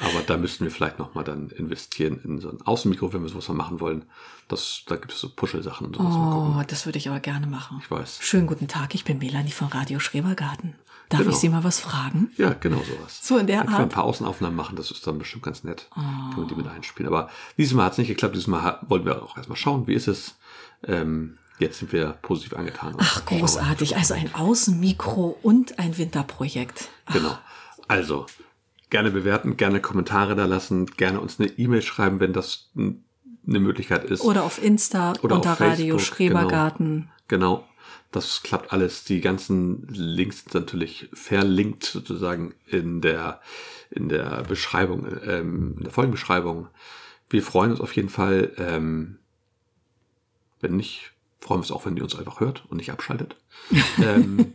[0.01, 3.49] Aber da müssten wir vielleicht nochmal dann investieren in so ein Außenmikro, wenn wir sowas
[3.49, 4.05] mal machen wollen.
[4.49, 6.15] Das, da gibt es so Puschelsachen und sowas.
[6.15, 7.79] Oh, das würde ich aber gerne machen.
[7.83, 8.19] Ich weiß.
[8.21, 10.75] Schönen guten Tag, ich bin Melanie von Radio Schrebergarten.
[11.09, 11.33] Darf genau.
[11.33, 12.31] ich Sie mal was fragen?
[12.37, 13.21] Ja, genau sowas.
[13.23, 13.77] So in der dann Art.
[13.77, 15.89] Können wir ein paar Außenaufnahmen machen, das ist dann bestimmt ganz nett.
[15.93, 16.01] Oh.
[16.35, 17.13] Können wir die mit einspielen.
[17.13, 18.35] Aber dieses Mal hat es nicht geklappt.
[18.35, 20.37] Dieses Mal wollen wir auch erstmal schauen, wie ist es.
[20.87, 22.95] Ähm, jetzt sind wir positiv angetan.
[22.99, 23.97] Ach, großartig.
[23.97, 26.89] Also ein Außenmikro und ein Winterprojekt.
[27.07, 27.15] Ach.
[27.15, 27.39] Genau.
[27.89, 28.27] Also,
[28.91, 34.05] gerne bewerten, gerne Kommentare da lassen, gerne uns eine E-Mail schreiben, wenn das eine Möglichkeit
[34.05, 34.23] ist.
[34.23, 37.11] Oder auf Insta Oder unter auf Radio Schrebergarten.
[37.29, 37.57] Genau.
[37.57, 37.69] genau.
[38.15, 39.03] Das klappt alles.
[39.03, 43.41] Die ganzen Links sind natürlich verlinkt sozusagen in der,
[43.91, 46.69] in der Beschreibung, ähm, in der Folgenbeschreibung.
[47.29, 48.53] Wir freuen uns auf jeden Fall.
[48.57, 49.19] Ähm,
[50.65, 53.37] wenn nicht, freuen wir uns auch, wenn ihr uns einfach hört und nicht abschaltet.
[54.03, 54.53] ähm,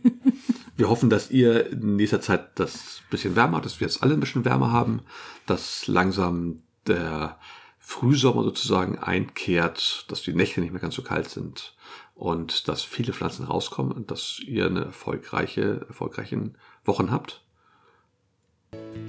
[0.76, 4.14] wir hoffen, dass ihr in nächster Zeit das bisschen wärmer habt, dass wir jetzt alle
[4.14, 5.00] ein bisschen wärmer haben,
[5.46, 7.38] dass langsam der
[7.78, 11.74] Frühsommer sozusagen einkehrt, dass die Nächte nicht mehr ganz so kalt sind
[12.14, 17.42] und dass viele Pflanzen rauskommen und dass ihr eine erfolgreiche, erfolgreichen Wochen habt.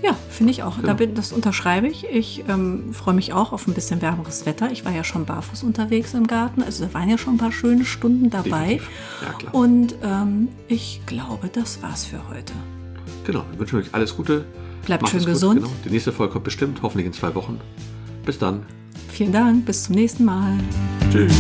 [0.02, 0.78] Ja, finde ich auch.
[0.78, 0.88] Genau.
[0.88, 2.06] Da bin, das unterschreibe ich.
[2.06, 4.71] Ich ähm, freue mich auch auf ein bisschen wärmeres Wetter.
[4.71, 6.63] Ich war ja schon barfuß unterwegs im Garten.
[6.63, 8.82] Also da waren ja schon ein paar schöne Stunden dabei.
[9.21, 9.54] Ja, klar.
[9.54, 12.54] Und ähm, ich glaube, das war's für heute.
[13.26, 14.45] Genau, wir wünschen euch alles Gute.
[14.86, 15.62] Bleibt Macht schön gesund.
[15.62, 15.71] Genau.
[15.86, 17.60] Die nächste Folge kommt bestimmt, hoffentlich in zwei Wochen.
[18.26, 18.65] Bis dann.
[19.10, 20.58] Vielen Dank, bis zum nächsten Mal.
[21.12, 21.34] Tschüss.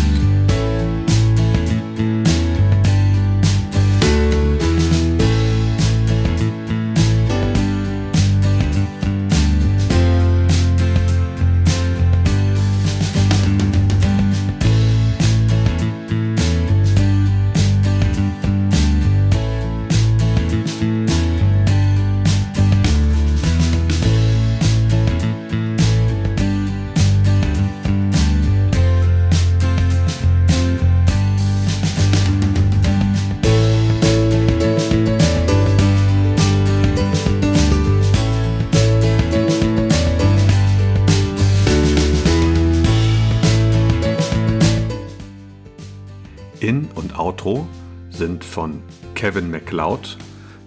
[49.21, 50.17] Kevin MacLeod.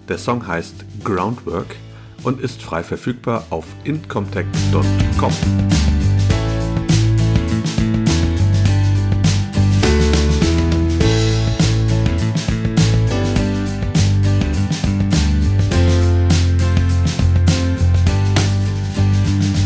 [0.07, 1.75] Der Song heißt Groundwork
[2.23, 5.33] und ist frei verfügbar auf incomtech.com.